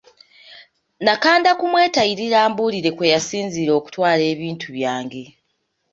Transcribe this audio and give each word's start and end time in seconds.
Nakanda 1.05 1.49
kumwetayirira 1.59 2.37
ambuulire 2.47 2.89
kwe 2.97 3.11
yasinziira 3.13 3.71
okutwala 3.79 4.23
ebintu 4.33 4.67
byange. 4.77 5.23